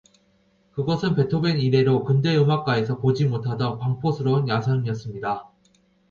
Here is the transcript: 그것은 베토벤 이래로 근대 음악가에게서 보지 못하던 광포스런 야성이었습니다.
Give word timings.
그것은 0.71 1.13
베토벤 1.13 1.59
이래로 1.59 2.05
근대 2.05 2.35
음악가에게서 2.35 2.97
보지 2.97 3.25
못하던 3.25 3.77
광포스런 3.77 4.47
야성이었습니다. 4.47 5.47